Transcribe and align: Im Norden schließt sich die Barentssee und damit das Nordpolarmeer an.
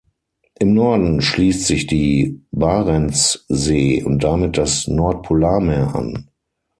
Im 0.57 0.73
Norden 0.73 1.21
schließt 1.21 1.65
sich 1.67 1.85
die 1.85 2.43
Barentssee 2.49 4.01
und 4.01 4.23
damit 4.23 4.57
das 4.57 4.87
Nordpolarmeer 4.87 5.93
an. 5.95 6.27